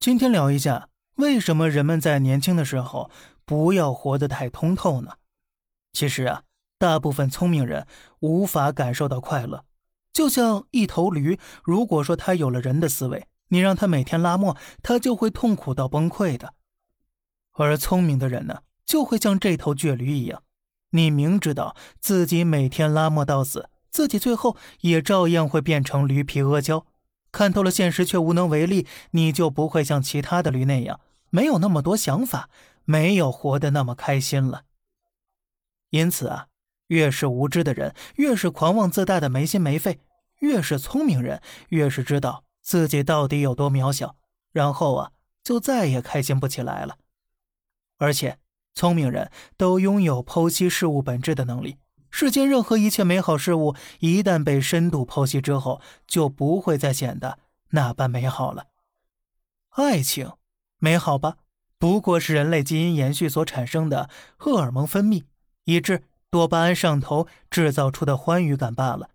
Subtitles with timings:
[0.00, 3.10] 今天聊一下，为什么人们在年轻的时候
[3.44, 5.14] 不要活得太通透呢？
[5.92, 6.44] 其实啊，
[6.78, 7.84] 大部分聪明人
[8.20, 9.64] 无法感受到快乐。
[10.12, 16.54] 就像一头驴，如果说它有了人的思维，你让它每天拉磨，它就会痛苦到崩溃的。
[17.54, 20.44] 而聪明的人呢，就会像这头倔驴一样，
[20.90, 26.86] 你明知道自己每天拉磨到死，自己最后也照样会变成驴皮阿胶。
[27.38, 30.98] 看透了现实却无能为力，你就不会像其他的驴那样，
[31.30, 32.50] 没有那么多想法，
[32.84, 34.64] 没有活得那么开心了。
[35.90, 36.48] 因此啊，
[36.88, 40.00] 越是无知的人，越是狂妄自大的没心没肺。
[40.40, 44.16] 越是聪明人，越是知道自己到底有多渺小，
[44.50, 45.12] 然后啊，
[45.44, 46.96] 就再也开心不起来了。
[47.98, 48.40] 而且，
[48.74, 51.76] 聪明人都拥有剖析事物本质的能力。
[52.10, 57.38] 世间任何一切美好事物，一旦被深度剖析之后，就不会再显得
[57.70, 58.66] 那般美好了。
[59.70, 60.32] 爱情
[60.78, 61.36] 美好吧，
[61.78, 65.24] 不过是人类基因延续所产生的荷尔蒙分泌，
[65.64, 69.10] 以致多巴胺上头制造出的欢愉感罢了。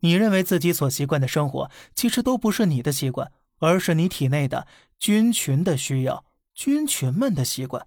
[0.00, 4.66] 你认为自己所习惯的生活，其实都不是你的习惯，而是你体内的
[4.98, 6.24] 菌群的需要，
[6.54, 7.86] 菌群们的习惯。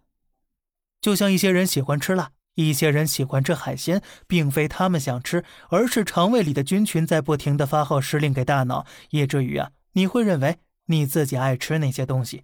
[1.00, 2.32] 就像一些人喜欢吃辣，
[2.68, 12.44] 一些人喜欢吃海鲜，并非他们想吃，而是肠胃里的菌群在不停的发号施令给大脑，以至于啊，你会认为你自己爱吃那些东西。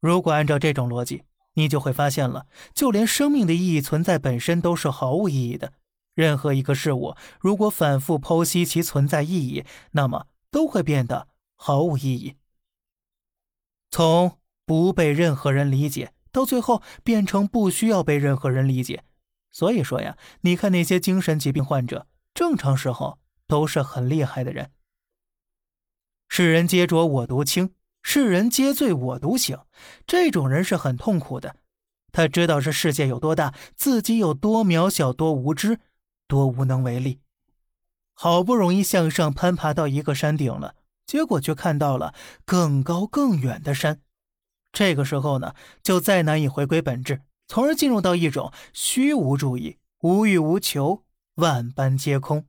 [0.00, 5.74] 如果按照这种逻辑，你就会发现了，就连生命的意义存在本身都是毫无意义的。
[6.14, 12.36] 任何一个事物，如果反复剖析其存在意义，那么都会变得毫无意义。
[13.90, 19.04] 从不被任何人理解，到最后变成不需要被任何人理解。
[19.52, 24.72] 所以说呀，你看那些精神疾病患者，正常时候都是很厉害的人。
[26.28, 29.58] 世人皆浊我独清，世人皆醉我独醒。
[30.06, 31.54] 这种人是很痛苦的。
[32.10, 35.78] 他知道这世界有多大，自己有多渺小，多无知。
[36.28, 37.20] 多无能为力，
[38.14, 42.14] 好不容易向上攀爬到一个山顶了，结果却看到了
[42.46, 44.00] 更高更远的山。
[44.72, 52.46] 这个时候呢，就再难以回归本质，从而进入到一种虚无主义，无欲无求，万般皆空。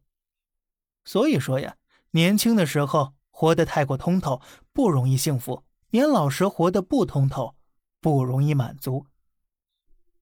[1.05, 1.75] 所以说呀，
[2.11, 4.41] 年轻的时候活得太过通透，
[4.71, 7.55] 不容易幸福；年老时活得不通透，
[7.99, 9.05] 不容易满足。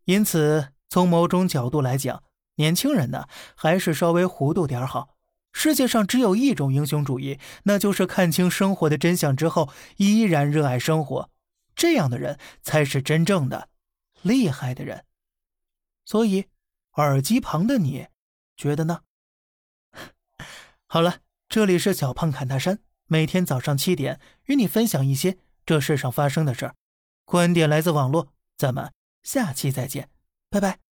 [0.05, 2.23] 因此，从某种角度来讲，
[2.55, 5.15] 年轻人呢，还是稍微糊涂点好。
[5.53, 11.29] 世界上只有一种英雄主义，那就是看清生活的真相之后，依然热爱生活。
[11.81, 13.69] 这样的人才是真正的
[14.21, 15.03] 厉害的人。
[16.05, 16.45] 所以，
[16.91, 18.07] 耳机旁的你，
[18.55, 19.01] 觉得呢？
[20.85, 26.75] 好了，这里是小胖侃大山，每天早上七点与你分享一些这世上发生的事儿，
[27.25, 28.31] 观点来自网络。
[28.55, 28.93] 咱们
[29.23, 30.07] 下期再见，
[30.51, 30.90] 拜拜。